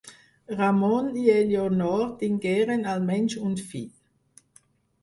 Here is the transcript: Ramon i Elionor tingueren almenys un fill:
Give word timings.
Ramon 0.61 1.11
i 1.23 1.25
Elionor 1.33 2.01
tingueren 2.25 2.89
almenys 2.95 3.39
un 3.51 3.55
fill: 3.71 3.89